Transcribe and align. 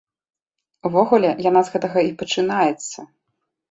Увогуле, 0.91 1.29
яна 1.49 1.61
з 1.69 1.77
гэтага 1.77 1.99
і 2.11 2.13
пачынаецца. 2.25 3.11